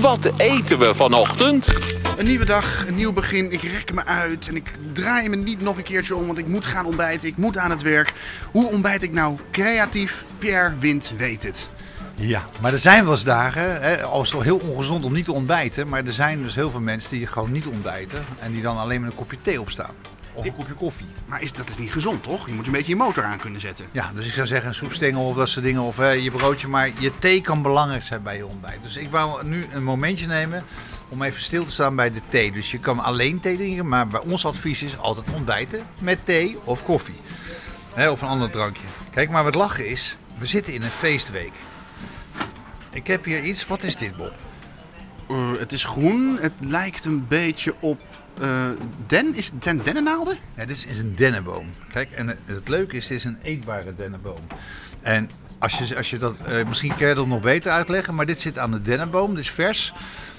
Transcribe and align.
Wat 0.00 0.32
eten 0.36 0.78
we 0.78 0.94
vanochtend? 0.94 1.74
Een 2.16 2.24
nieuwe 2.24 2.44
dag, 2.44 2.86
een 2.86 2.94
nieuw 2.94 3.12
begin. 3.12 3.52
Ik 3.52 3.62
rek 3.62 3.94
me 3.94 4.04
uit 4.04 4.48
en 4.48 4.56
ik 4.56 4.72
draai 4.92 5.28
me 5.28 5.36
niet 5.36 5.60
nog 5.60 5.76
een 5.76 5.82
keertje 5.82 6.16
om, 6.16 6.26
want 6.26 6.38
ik 6.38 6.46
moet 6.46 6.64
gaan 6.64 6.86
ontbijten. 6.86 7.28
Ik 7.28 7.36
moet 7.36 7.56
aan 7.56 7.70
het 7.70 7.82
werk. 7.82 8.12
Hoe 8.52 8.70
ontbijt 8.70 9.02
ik 9.02 9.12
nou 9.12 9.38
creatief? 9.50 10.24
Pierre 10.38 10.74
Wind 10.78 11.12
weet 11.16 11.42
het. 11.42 11.68
Ja, 12.18 12.48
maar 12.60 12.72
er 12.72 12.78
zijn 12.78 13.04
wel 13.04 13.12
eens 13.12 13.24
dagen, 13.24 13.80
hè, 13.82 14.02
al 14.02 14.22
is 14.22 14.32
het 14.32 14.44
wel 14.44 14.58
heel 14.58 14.68
ongezond 14.70 15.04
om 15.04 15.12
niet 15.12 15.24
te 15.24 15.32
ontbijten, 15.32 15.88
maar 15.88 16.04
er 16.04 16.12
zijn 16.12 16.42
dus 16.42 16.54
heel 16.54 16.70
veel 16.70 16.80
mensen 16.80 17.10
die 17.10 17.26
gewoon 17.26 17.52
niet 17.52 17.66
ontbijten 17.66 18.24
en 18.40 18.52
die 18.52 18.62
dan 18.62 18.76
alleen 18.76 19.00
met 19.00 19.10
een 19.10 19.16
kopje 19.16 19.36
thee 19.42 19.60
opstaan. 19.60 19.94
Of 20.32 20.44
een 20.44 20.56
kopje 20.56 20.72
koffie. 20.72 21.06
Maar 21.26 21.42
is, 21.42 21.52
dat 21.52 21.70
is 21.70 21.78
niet 21.78 21.92
gezond, 21.92 22.22
toch? 22.22 22.46
Je 22.46 22.52
moet 22.52 22.66
een 22.66 22.72
beetje 22.72 22.88
je 22.88 22.96
motor 22.96 23.24
aan 23.24 23.38
kunnen 23.38 23.60
zetten. 23.60 23.86
Ja, 23.92 24.10
dus 24.14 24.26
ik 24.26 24.32
zou 24.32 24.46
zeggen 24.46 24.68
een 24.68 24.74
soepstengel 24.74 25.28
of 25.28 25.36
dat 25.36 25.48
soort 25.48 25.64
dingen, 25.64 25.82
of 25.82 25.96
hè, 25.96 26.10
je 26.10 26.30
broodje, 26.30 26.68
maar 26.68 26.90
je 26.98 27.12
thee 27.18 27.40
kan 27.40 27.62
belangrijk 27.62 28.02
zijn 28.02 28.22
bij 28.22 28.36
je 28.36 28.46
ontbijt. 28.46 28.82
Dus 28.82 28.96
ik 28.96 29.10
wou 29.10 29.44
nu 29.44 29.66
een 29.72 29.84
momentje 29.84 30.26
nemen 30.26 30.64
om 31.08 31.22
even 31.22 31.42
stil 31.42 31.64
te 31.64 31.72
staan 31.72 31.96
bij 31.96 32.12
de 32.12 32.20
thee. 32.28 32.52
Dus 32.52 32.70
je 32.70 32.78
kan 32.78 32.98
alleen 33.00 33.40
thee 33.40 33.56
drinken, 33.56 33.88
maar 33.88 34.06
bij 34.06 34.20
ons 34.20 34.46
advies 34.46 34.82
is 34.82 34.98
altijd 34.98 35.26
ontbijten 35.34 35.86
met 36.00 36.18
thee 36.24 36.56
of 36.64 36.84
koffie. 36.84 37.20
Hè, 37.94 38.10
of 38.10 38.22
een 38.22 38.28
ander 38.28 38.50
drankje. 38.50 38.86
Kijk, 39.10 39.30
maar 39.30 39.44
wat 39.44 39.54
lachen 39.54 39.88
is, 39.88 40.16
we 40.38 40.46
zitten 40.46 40.74
in 40.74 40.82
een 40.82 40.90
feestweek. 40.90 41.52
Ik 42.96 43.06
heb 43.06 43.24
hier 43.24 43.42
iets, 43.42 43.66
wat 43.66 43.82
is 43.82 43.96
dit 43.96 44.16
Bob? 44.16 44.32
Eh, 45.28 45.50
het 45.58 45.72
is 45.72 45.84
groen, 45.84 46.38
het 46.40 46.52
lijkt 46.60 47.04
een 47.04 47.26
beetje 47.28 47.74
op 47.80 48.00
eh, 48.40 48.70
den. 49.06 49.34
Is 49.34 49.46
het 49.46 49.62
zijn 49.62 49.82
dennennaalden? 49.82 50.38
Ja, 50.56 50.64
dit 50.64 50.86
is 50.88 50.98
een 50.98 51.14
dennenboom. 51.14 51.70
Kijk, 51.92 52.10
en 52.10 52.28
het, 52.28 52.38
het 52.44 52.68
leuke 52.68 52.96
is, 52.96 53.06
dit 53.06 53.18
is 53.18 53.24
een 53.24 53.38
eetbare 53.42 53.94
dennenboom. 53.96 54.38
En 55.02 55.30
als 55.58 55.78
je, 55.78 55.96
als 55.96 56.10
je 56.10 56.18
dat, 56.18 56.34
eh, 56.46 56.66
misschien 56.68 56.94
kan 56.96 57.08
je 57.08 57.14
dat 57.14 57.26
nog 57.26 57.42
beter 57.42 57.72
uitleggen, 57.72 58.14
maar 58.14 58.26
dit 58.26 58.40
zit 58.40 58.58
aan 58.58 58.70
de 58.70 58.82
dennenboom, 58.82 59.34
dit 59.34 59.44
is 59.44 59.50
vers. 59.50 59.92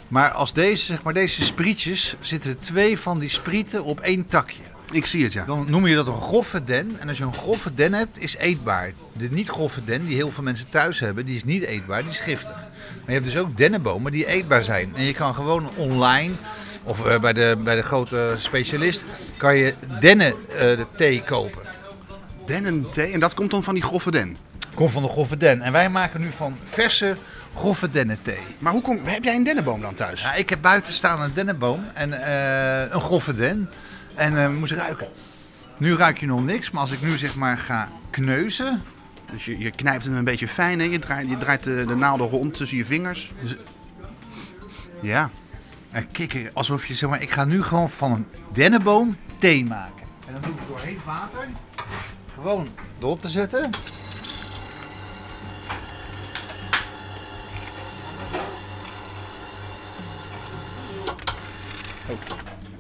Maar 0.08 0.32
als 0.32 0.54
deze, 0.54 0.86
zeg 0.86 1.04
maar, 1.04 1.14
deze 1.14 1.44
sprietjes, 1.44 2.16
zitten 2.20 2.50
er 2.50 2.60
twee 2.60 3.00
van 3.00 3.20
die 3.20 3.30
sprieten 3.30 3.84
op 3.84 4.00
één 4.00 4.28
takje. 4.28 4.64
Ik 4.92 5.06
zie 5.06 5.24
het, 5.24 5.34
ja. 5.34 5.46
Dan 5.46 5.66
noem 5.70 5.88
je 5.88 5.96
dat 5.96 6.08
een 6.08 6.22
grove 6.22 6.64
den. 6.64 7.00
En 7.00 7.08
als 7.08 7.18
je 7.18 7.24
een 7.24 7.34
grove 7.34 7.74
den 7.74 7.94
hebt, 7.94 8.22
is 8.22 8.38
eetbaar. 8.38 8.94
De 9.14 9.30
niet 9.30 9.50
grove 9.50 9.84
den, 9.84 10.06
die 10.06 10.16
heel 10.16 10.32
veel 10.32 10.44
mensen 10.44 10.70
thuis 10.70 11.00
hebben, 11.00 11.26
die 11.26 11.36
is 11.36 11.44
niet 11.44 11.64
eetbaar, 11.64 12.02
die 12.02 12.12
is 12.12 12.20
giftig. 12.20 12.56
Maar 12.56 13.06
je 13.06 13.12
hebt 13.12 13.26
dus 13.26 13.38
ook 13.38 13.58
dennenbomen 13.58 14.12
die 14.12 14.28
eetbaar 14.28 14.64
zijn. 14.64 14.96
En 14.96 15.04
je 15.04 15.14
kan 15.14 15.34
gewoon 15.34 15.70
online, 15.76 16.34
of 16.84 17.06
eh, 17.06 17.20
bij, 17.20 17.34
de, 17.34 17.58
bij 17.64 17.76
de 17.76 17.82
grote 17.82 18.34
specialist, 18.38 19.04
kan 19.38 19.56
je 19.56 19.74
dennen 20.00 20.34
eh, 20.50 20.60
de 20.60 20.88
thee 20.98 21.24
kopen. 21.24 21.62
Dennenthee, 22.46 23.12
en 23.12 23.20
dat 23.20 23.34
komt 23.34 23.52
dan 23.52 23.64
van 23.64 23.74
die 23.74 23.84
grove 23.84 24.12
den. 24.12 24.38
Komt 24.74 24.92
van 24.92 25.04
de 25.04 25.10
grove 25.10 25.38
den. 25.38 25.62
En 25.62 25.72
wij 25.72 25.90
maken 25.90 26.22
nu 26.22 26.32
van 26.32 26.58
verse 26.70 27.16
grove 27.56 27.90
dennenthee. 27.90 28.44
Maar 28.60 28.74
hoe 28.74 28.82
kom, 28.82 29.00
heb 29.04 29.24
jij 29.24 29.36
een 29.36 29.44
dennenboom 29.44 29.82
dan 29.82 29.94
thuis? 29.94 30.22
Ja, 30.22 30.34
ik 30.34 30.50
heb 30.50 30.62
buiten 30.62 30.94
staan 30.94 31.22
een 31.22 31.34
dennenboom 31.34 31.84
en 31.94 32.14
eh, 32.14 32.92
een 32.92 33.02
grove 33.02 33.36
den. 33.36 33.70
En 34.18 34.38
eh 34.38 34.50
moest 34.50 34.74
ruiken. 34.74 35.08
Nu 35.78 35.96
ruik 35.96 36.18
je 36.20 36.26
nog 36.26 36.44
niks, 36.44 36.72
maar 36.72 36.82
als 36.82 36.92
ik 36.92 37.02
nu 37.02 37.18
zeg 37.18 37.36
maar 37.36 37.58
ga 37.58 37.90
kneuzen, 38.10 38.82
Dus 39.32 39.46
je, 39.46 39.58
je 39.58 39.72
knijpt 39.72 40.04
hem 40.04 40.16
een 40.16 40.24
beetje 40.24 40.48
fijn, 40.48 40.80
hè? 40.80 40.86
Je 40.86 41.00
draait, 41.00 41.30
je 41.30 41.38
draait 41.38 41.64
de, 41.64 41.86
de 41.86 41.96
naalden 41.96 42.28
rond 42.28 42.54
tussen 42.54 42.78
je 42.78 42.86
vingers. 42.86 43.34
Dus- 43.42 43.56
Ja. 45.02 45.30
En 45.92 46.08
kikker, 46.12 46.50
alsof 46.54 46.86
je 46.86 46.94
zeg 46.96 47.10
maar, 47.10 47.22
ik 47.22 47.32
ga 47.32 47.46
nu 47.46 47.64
gewoon 47.64 47.90
van 47.90 48.12
een 48.12 48.26
dennenboom 48.54 49.16
thee 49.38 49.66
maken. 49.66 50.06
En 50.28 50.34
dan 50.34 50.42
doe 50.42 50.52
ik 50.52 50.68
door 50.68 50.80
heet 50.80 51.04
water 51.06 51.48
gewoon 52.36 52.68
erop 53.00 53.22
te 53.22 53.30
zetten. 53.30 53.70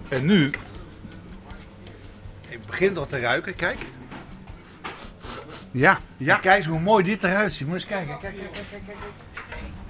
En 0.09 0.25
nu, 0.25 0.51
ik 2.67 2.73
begin 2.73 2.97
al 2.97 3.07
te 3.07 3.19
ruiken, 3.19 3.55
kijk. 3.55 3.77
Ja, 5.71 5.99
ja. 6.17 6.35
En 6.35 6.41
Kijk 6.41 6.57
eens 6.57 6.67
hoe 6.67 6.79
mooi 6.79 7.03
dit 7.03 7.23
eruit 7.23 7.53
ziet. 7.53 7.67
Moet 7.67 7.75
eens 7.75 7.85
kijken, 7.85 8.19
kijk, 8.19 8.35
kijk, 8.37 8.51
kijk, 8.51 8.65
kijk. 8.69 8.83
kijk. 8.85 8.97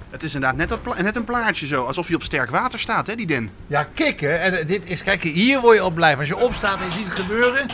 Het 0.09 0.23
is 0.23 0.33
inderdaad 0.33 0.57
net, 0.57 0.69
dat 0.69 1.01
net 1.01 1.15
een 1.15 1.23
plaatje 1.23 1.67
zo. 1.67 1.83
Alsof 1.83 2.07
je 2.07 2.15
op 2.15 2.23
sterk 2.23 2.49
water 2.49 2.79
staat, 2.79 3.07
hè, 3.07 3.15
die 3.15 3.27
den. 3.27 3.49
Ja, 3.67 3.87
kikken. 3.93 4.41
En 4.41 4.59
eh, 4.59 4.67
dit 4.67 4.89
is, 4.89 5.03
kijk, 5.03 5.23
hier 5.23 5.59
word 5.59 5.77
je 5.77 5.83
op 5.83 5.95
blijven. 5.95 6.19
Als 6.19 6.27
je 6.27 6.37
opstaat 6.37 6.79
en 6.79 6.85
je 6.85 6.91
ziet 6.91 7.05
het 7.05 7.13
gebeuren. 7.13 7.67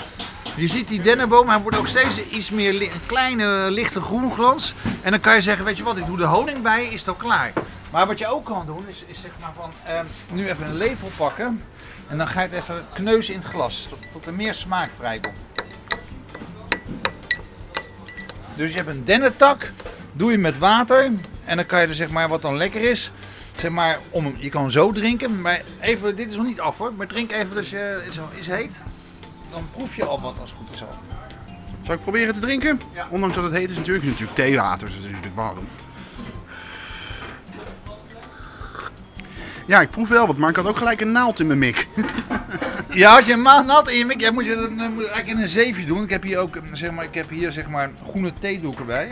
Je 0.56 0.68
ziet 0.68 0.88
die 0.88 1.02
dennenboom, 1.02 1.50
hij 1.50 1.60
wordt 1.60 1.78
ook 1.78 1.88
steeds 1.88 2.24
iets 2.24 2.50
meer 2.50 2.82
een 2.82 2.90
kleine 3.06 3.72
lichte 3.72 4.02
groenglans. 4.02 4.74
En 5.02 5.12
dan 5.12 5.20
kan 5.20 5.36
je 5.36 5.42
zeggen, 5.42 5.66
weet 5.66 5.78
je 5.78 5.84
wat, 5.84 5.98
ik 5.98 6.06
doe 6.06 6.18
de 6.18 6.26
honing 6.26 6.62
bij, 6.62 6.86
is 6.86 7.00
het 7.00 7.08
al 7.08 7.14
klaar. 7.14 7.54
Maar 7.94 8.08
wat 8.08 8.20
je 8.20 8.28
ook 8.28 8.46
kan 8.46 8.66
doen, 8.66 8.88
is, 8.88 9.04
is 9.08 9.22
zeg 9.22 9.32
maar 9.42 9.54
van, 9.56 9.72
ehm, 9.86 10.06
nu 10.32 10.50
even 10.50 10.66
een 10.66 10.76
lepel 10.76 11.08
pakken. 11.18 11.64
En 12.08 12.18
dan 12.18 12.28
ga 12.28 12.42
je 12.42 12.48
het 12.48 12.58
even 12.58 12.86
kneuzen 12.94 13.34
in 13.34 13.40
het 13.40 13.50
glas, 13.50 13.88
tot, 13.90 14.00
tot 14.12 14.26
er 14.26 14.34
meer 14.34 14.54
smaak 14.54 14.90
vrijkomt. 14.98 15.38
Dus 18.56 18.72
je 18.72 18.78
hebt 18.78 18.90
een 18.90 19.06
dennentak, 19.06 19.72
doe 20.14 20.32
je 20.32 20.38
met 20.38 20.58
water. 20.58 21.12
En 21.44 21.56
dan 21.56 21.66
kan 21.66 21.82
je 21.82 21.88
er 21.88 21.96
zeg 21.96 22.10
maar, 22.10 22.30
wat 22.30 22.42
dan 22.42 22.58
lekker 22.58 22.82
is, 22.82 23.12
zeg 23.54 23.72
maar, 23.72 24.00
om, 24.10 24.36
je 24.38 24.50
kan 24.50 24.72
zo 24.72 24.92
drinken. 24.92 25.42
Maar 25.42 25.62
even, 25.80 26.16
dit 26.16 26.30
is 26.30 26.36
nog 26.36 26.46
niet 26.46 26.60
af 26.60 26.78
hoor, 26.78 26.94
maar 26.94 27.08
drink 27.08 27.32
even 27.32 27.58
als 27.58 27.70
je, 27.70 28.04
is, 28.10 28.20
is 28.40 28.48
heet. 28.48 28.72
Dan 29.52 29.68
proef 29.72 29.96
je 29.96 30.06
al 30.06 30.22
wat 30.22 30.40
als 30.40 30.50
het 30.50 30.60
goed 30.60 30.76
is 30.76 30.82
al. 30.82 30.98
Zal 31.82 31.96
ik 31.96 32.02
proberen 32.02 32.34
te 32.34 32.40
drinken? 32.40 32.82
Ja. 32.94 33.08
Ondanks 33.10 33.36
dat 33.36 33.44
het 33.44 33.54
heet 33.54 33.70
is 33.70 33.78
natuurlijk, 33.78 34.06
het 34.06 34.14
is 34.14 34.20
natuurlijk 34.20 34.50
theewater, 34.50 34.88
dus 34.88 34.96
het 34.96 35.06
is 35.06 35.10
natuurlijk 35.10 35.36
warm. 35.36 35.68
Ja, 39.66 39.82
ik 39.82 39.90
proef 39.90 40.10
wel 40.10 40.28
wat, 40.28 40.38
maar 40.38 40.50
ik 40.50 40.56
had 40.56 40.66
ook 40.66 40.78
gelijk 40.78 41.02
een 41.02 41.12
naald 41.12 41.40
in 41.40 41.48
mijn 41.48 41.60
mik. 41.60 41.88
Ja, 42.90 43.16
als 43.16 43.26
je 43.26 43.34
een 43.34 43.42
nat 43.42 43.90
in 43.90 43.98
je 43.98 44.06
mik, 44.06 44.22
hebt, 44.22 44.34
moet 44.34 44.46
je 44.46 44.56
dat 44.56 44.70
eigenlijk 44.98 45.28
in 45.28 45.38
een 45.38 45.48
zeefje 45.48 45.86
doen. 45.86 46.04
Ik 46.04 46.10
heb 46.10 46.24
hier 46.24 46.38
ook, 46.38 46.58
zeg 46.74 46.92
maar, 46.92 47.04
ik 47.06 47.14
heb 47.14 47.30
hier 47.30 47.52
zeg 47.52 47.70
maar 47.70 47.92
groene 48.06 48.34
theedoeken 48.40 48.86
bij. 48.86 49.08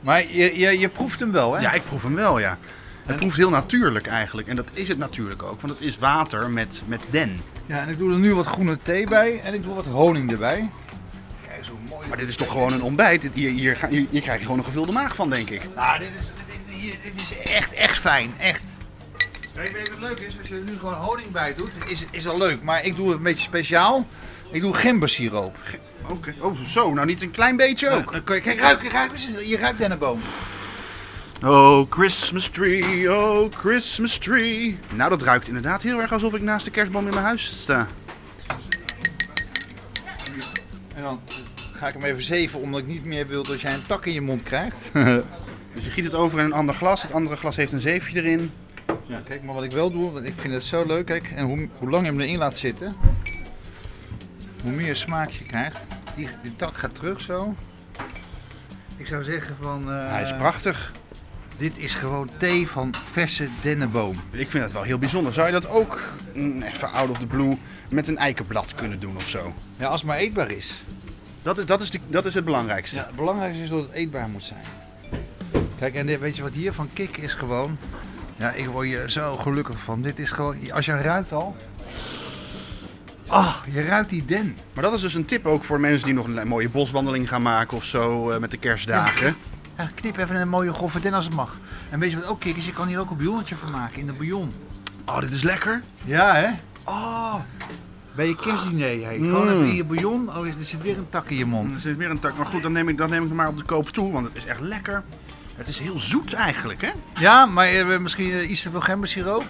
Maar 0.00 0.26
je, 0.28 0.58
je, 0.58 0.78
je 0.78 0.88
proeft 0.88 1.20
hem 1.20 1.32
wel, 1.32 1.54
hè? 1.54 1.60
Ja, 1.60 1.72
ik 1.72 1.84
proef 1.84 2.02
hem 2.02 2.14
wel, 2.14 2.38
ja. 2.38 2.58
Het 3.02 3.10
En- 3.10 3.16
proeft 3.16 3.36
heel 3.36 3.50
natuurlijk 3.50 4.06
eigenlijk. 4.06 4.48
En 4.48 4.56
dat 4.56 4.68
is 4.72 4.88
het 4.88 4.98
natuurlijk 4.98 5.42
ook, 5.42 5.60
want 5.60 5.72
het 5.72 5.82
is 5.82 5.98
water 5.98 6.50
met, 6.50 6.82
met 6.86 7.00
den. 7.10 7.40
Ja, 7.66 7.78
en 7.80 7.88
ik 7.88 7.98
doe 7.98 8.12
er 8.12 8.18
nu 8.18 8.34
wat 8.34 8.46
groene 8.46 8.78
thee 8.82 9.06
bij 9.06 9.40
en 9.44 9.54
ik 9.54 9.62
doe 9.62 9.74
wat 9.74 9.84
honing 9.86 10.30
erbij. 10.30 10.70
Kijk 11.48 11.66
hoe 11.66 11.78
mooi. 11.88 12.08
Maar 12.08 12.18
dit 12.18 12.28
is 12.28 12.36
toch 12.36 12.50
gewoon 12.50 12.72
een 12.72 12.82
ontbijt? 12.82 13.28
Hier, 13.32 13.50
hier, 13.50 13.86
hier, 13.88 14.06
hier 14.10 14.20
krijg 14.20 14.38
je 14.38 14.44
gewoon 14.44 14.58
een 14.58 14.64
gevulde 14.64 14.92
maag 14.92 15.14
van, 15.14 15.30
denk 15.30 15.50
ik. 15.50 15.68
Nou, 15.74 15.98
dit 15.98 16.08
is, 16.18 16.26
dit, 16.90 17.02
dit 17.02 17.22
is 17.22 17.52
echt, 17.52 17.72
echt 17.72 17.98
fijn, 17.98 18.32
echt. 18.38 18.62
Kijk, 19.62 19.72
weet 19.72 19.90
wat 19.90 19.98
leuk 19.98 20.20
is? 20.20 20.38
Als 20.40 20.48
je 20.48 20.54
er 20.54 20.60
nu 20.60 20.76
gewoon 20.78 20.94
honing 20.94 21.30
bij 21.30 21.54
doet, 21.54 21.70
is, 21.86 22.04
is 22.10 22.26
al 22.26 22.38
leuk. 22.38 22.62
Maar 22.62 22.84
ik 22.84 22.96
doe 22.96 23.08
het 23.08 23.16
een 23.16 23.22
beetje 23.22 23.42
speciaal. 23.42 24.06
Ik 24.50 24.60
doe 24.60 24.74
gembersiroop. 24.74 25.56
Oké, 26.10 26.34
oh 26.40 26.60
zo, 26.64 26.92
nou 26.94 27.06
niet 27.06 27.22
een 27.22 27.30
klein 27.30 27.56
beetje 27.56 27.88
ook. 27.90 28.12
Je- 28.12 28.22
Kijk, 28.22 28.60
ruik, 28.60 28.92
ruik, 28.92 29.10
je 29.44 29.56
ruikt 29.56 29.78
dennenboom. 29.78 30.20
Oh, 31.44 31.90
Christmas 31.90 32.48
tree, 32.48 33.16
oh, 33.16 33.52
Christmas 33.56 34.18
tree. 34.18 34.78
Nou, 34.94 35.10
dat 35.10 35.22
ruikt 35.22 35.46
inderdaad 35.46 35.82
heel 35.82 36.00
erg 36.00 36.12
alsof 36.12 36.34
ik 36.34 36.42
naast 36.42 36.64
de 36.64 36.70
kerstboom 36.70 37.06
in 37.06 37.12
mijn 37.14 37.24
huis 37.24 37.60
sta. 37.60 37.88
En 40.94 41.02
dan 41.02 41.20
ga 41.74 41.86
ik 41.86 41.92
hem 41.92 42.02
even 42.04 42.22
zeven, 42.22 42.60
omdat 42.60 42.80
ik 42.80 42.86
niet 42.86 43.04
meer 43.04 43.26
wil 43.26 43.42
dat 43.42 43.60
jij 43.60 43.74
een 43.74 43.86
tak 43.86 44.06
in 44.06 44.12
je 44.12 44.20
mond 44.20 44.42
krijgt. 44.42 44.76
Dus 45.74 45.84
je 45.86 45.90
giet 45.92 46.04
het 46.04 46.14
over 46.14 46.38
in 46.38 46.44
een 46.44 46.52
ander 46.52 46.74
glas. 46.74 47.02
Het 47.02 47.12
andere 47.12 47.36
glas 47.36 47.56
heeft 47.56 47.72
een 47.72 47.80
zeefje 47.80 48.18
erin. 48.22 48.52
Ja, 49.08 49.20
kijk, 49.24 49.42
maar 49.42 49.54
wat 49.54 49.64
ik 49.64 49.70
wel 49.72 49.90
doe, 49.90 50.10
want 50.12 50.26
ik 50.26 50.34
vind 50.36 50.54
het 50.54 50.64
zo 50.64 50.86
leuk, 50.86 51.06
kijk, 51.06 51.30
en 51.30 51.44
hoe, 51.44 51.68
hoe 51.78 51.90
lang 51.90 52.04
je 52.04 52.10
hem 52.10 52.20
erin 52.20 52.38
laat 52.38 52.56
zitten, 52.56 52.92
hoe 54.62 54.70
meer 54.72 54.96
smaak 54.96 55.30
je 55.30 55.44
krijgt. 55.44 55.78
Die, 56.14 56.28
die 56.42 56.56
tak 56.56 56.76
gaat 56.76 56.94
terug 56.94 57.20
zo. 57.20 57.54
Ik 58.96 59.06
zou 59.06 59.24
zeggen 59.24 59.56
van, 59.60 59.92
eh, 59.92 60.08
Hij 60.08 60.22
is 60.22 60.36
prachtig. 60.36 60.92
dit 61.56 61.78
is 61.78 61.94
gewoon 61.94 62.30
thee 62.36 62.68
van 62.68 62.94
verse 63.12 63.48
dennenboom. 63.62 64.20
Ik 64.30 64.50
vind 64.50 64.64
het 64.64 64.72
wel 64.72 64.82
heel 64.82 64.98
bijzonder. 64.98 65.32
Zou 65.32 65.46
je 65.46 65.52
dat 65.52 65.68
ook, 65.68 66.12
mm, 66.34 66.62
even 66.62 66.92
out 66.92 67.10
of 67.10 67.18
the 67.18 67.26
blue, 67.26 67.58
met 67.90 68.08
een 68.08 68.18
eikenblad 68.18 68.74
kunnen 68.74 69.00
doen 69.00 69.16
of 69.16 69.28
zo? 69.28 69.54
Ja, 69.76 69.86
als 69.86 70.00
het 70.00 70.10
maar 70.10 70.18
eetbaar 70.18 70.50
is. 70.50 70.74
Dat 71.42 71.58
is, 71.58 71.66
dat 71.66 71.80
is, 71.80 71.90
de, 71.90 71.98
dat 72.06 72.24
is 72.24 72.34
het 72.34 72.44
belangrijkste. 72.44 72.96
Ja, 72.98 73.06
het 73.06 73.16
belangrijkste 73.16 73.62
is 73.62 73.68
dat 73.68 73.82
het 73.82 73.92
eetbaar 73.92 74.28
moet 74.28 74.44
zijn. 74.44 74.64
Kijk, 75.78 75.94
en 75.94 76.06
dit, 76.06 76.18
weet 76.20 76.36
je 76.36 76.42
wat 76.42 76.52
hier 76.52 76.72
van 76.72 76.90
kick 76.92 77.16
is 77.16 77.34
gewoon? 77.34 77.78
Ja, 78.38 78.50
ik 78.50 78.66
word 78.66 78.86
hier 78.86 79.10
zo 79.10 79.36
gelukkig 79.36 79.78
van. 79.78 80.02
Dit 80.02 80.18
is 80.18 80.30
gewoon, 80.30 80.72
als 80.72 80.86
je 80.86 80.92
ruikt 80.92 81.32
al. 81.32 81.56
Ah, 83.26 83.54
je 83.72 83.82
ruikt 83.82 84.10
die 84.10 84.24
den. 84.24 84.56
Maar 84.74 84.84
dat 84.84 84.92
is 84.94 85.00
dus 85.00 85.14
een 85.14 85.24
tip 85.24 85.46
ook 85.46 85.64
voor 85.64 85.80
mensen 85.80 86.04
die 86.06 86.14
nog 86.14 86.26
een 86.26 86.48
mooie 86.48 86.68
boswandeling 86.68 87.28
gaan 87.28 87.42
maken 87.42 87.76
of 87.76 87.84
zo 87.84 88.30
eh, 88.30 88.38
met 88.38 88.50
de 88.50 88.56
kerstdagen. 88.56 89.36
Ja, 89.76 89.90
knip 89.94 90.16
even 90.16 90.36
een 90.36 90.48
mooie 90.48 90.72
grove 90.72 91.00
den 91.00 91.14
als 91.14 91.24
het 91.24 91.34
mag. 91.34 91.56
En 91.90 91.98
weet 91.98 92.10
je 92.10 92.16
wat 92.16 92.26
ook 92.28 92.40
kick 92.40 92.56
is? 92.56 92.66
Je 92.66 92.72
kan 92.72 92.86
hier 92.88 92.98
ook 93.00 93.10
een 93.10 93.16
bouillonnetje 93.16 93.56
van 93.56 93.70
maken 93.70 93.98
in 93.98 94.06
de 94.06 94.12
bouillon. 94.12 94.52
Oh, 95.06 95.18
dit 95.20 95.30
is 95.30 95.42
lekker. 95.42 95.82
Ja, 96.04 96.34
hè? 96.34 96.48
Oh, 96.84 97.34
bij 98.14 98.26
je 98.28 98.36
kerstdiner. 98.36 99.04
Hey. 99.04 99.16
Gewoon 99.18 99.46
Mm. 99.46 99.52
even 99.52 99.68
in 99.68 99.74
je 99.74 99.84
bouillon. 99.84 100.28
Oh, 100.36 100.46
er 100.46 100.54
zit 100.60 100.82
weer 100.82 100.98
een 100.98 101.08
tak 101.08 101.26
in 101.30 101.36
je 101.36 101.42
Er 101.42 101.48
mond. 101.48 101.74
zit 101.74 101.96
weer 101.96 102.10
een 102.10 102.18
tak. 102.20 102.36
Maar 102.36 102.46
goed, 102.46 102.62
dan 102.62 102.72
neem 102.72 102.88
ik, 102.88 102.96
dan 102.98 103.10
neem 103.10 103.22
ik 103.22 103.28
hem 103.28 103.36
maar 103.36 103.48
op 103.48 103.56
de 103.56 103.64
koop 103.64 103.88
toe, 103.88 104.12
want 104.12 104.26
het 104.26 104.36
is 104.36 104.44
echt 104.44 104.60
lekker. 104.60 105.02
Het 105.58 105.68
is 105.68 105.78
heel 105.78 106.00
zoet 106.00 106.32
eigenlijk, 106.32 106.80
hè? 106.80 106.90
Ja, 107.18 107.46
maar 107.46 107.66
eh, 107.66 107.98
misschien 107.98 108.32
eh, 108.32 108.50
iets 108.50 108.62
te 108.62 108.70
veel 108.70 108.80
gembersiroop. 108.80 109.46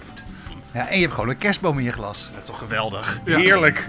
Ja, 0.73 0.89
en 0.89 0.95
je 0.95 1.03
hebt 1.03 1.15
gewoon 1.15 1.29
een 1.29 1.39
kerstboom 1.39 1.79
in 1.79 1.85
je 1.85 1.93
glas. 1.93 2.29
Dat 2.33 2.41
is 2.41 2.47
toch 2.47 2.59
geweldig. 2.59 3.21
Heerlijk. 3.25 3.89